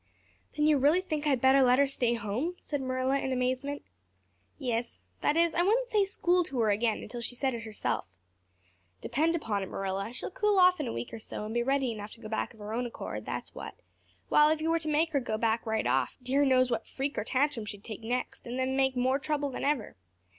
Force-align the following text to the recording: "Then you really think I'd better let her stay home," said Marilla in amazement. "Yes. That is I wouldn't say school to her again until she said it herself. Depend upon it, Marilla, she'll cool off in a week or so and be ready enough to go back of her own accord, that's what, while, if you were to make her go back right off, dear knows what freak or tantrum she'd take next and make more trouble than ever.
"Then 0.57 0.65
you 0.65 0.79
really 0.79 0.99
think 0.99 1.27
I'd 1.27 1.41
better 1.41 1.61
let 1.61 1.77
her 1.77 1.85
stay 1.85 2.15
home," 2.15 2.55
said 2.59 2.81
Marilla 2.81 3.19
in 3.19 3.31
amazement. 3.31 3.83
"Yes. 4.57 4.97
That 5.21 5.37
is 5.37 5.53
I 5.53 5.61
wouldn't 5.61 5.89
say 5.89 6.05
school 6.05 6.43
to 6.45 6.59
her 6.61 6.71
again 6.71 7.03
until 7.03 7.21
she 7.21 7.35
said 7.35 7.53
it 7.53 7.61
herself. 7.61 8.07
Depend 9.01 9.35
upon 9.35 9.61
it, 9.61 9.69
Marilla, 9.69 10.11
she'll 10.11 10.31
cool 10.31 10.57
off 10.57 10.79
in 10.79 10.87
a 10.87 10.91
week 10.91 11.13
or 11.13 11.19
so 11.19 11.45
and 11.45 11.53
be 11.53 11.61
ready 11.61 11.91
enough 11.91 12.13
to 12.13 12.19
go 12.19 12.29
back 12.29 12.51
of 12.51 12.57
her 12.59 12.73
own 12.73 12.87
accord, 12.87 13.27
that's 13.27 13.53
what, 13.53 13.75
while, 14.27 14.49
if 14.49 14.59
you 14.59 14.71
were 14.71 14.79
to 14.79 14.87
make 14.89 15.11
her 15.11 15.19
go 15.19 15.37
back 15.37 15.67
right 15.67 15.85
off, 15.85 16.17
dear 16.23 16.43
knows 16.45 16.71
what 16.71 16.87
freak 16.87 17.15
or 17.15 17.23
tantrum 17.23 17.67
she'd 17.67 17.83
take 17.83 18.01
next 18.01 18.47
and 18.47 18.57
make 18.75 18.95
more 18.97 19.19
trouble 19.19 19.51
than 19.51 19.63
ever. 19.63 19.95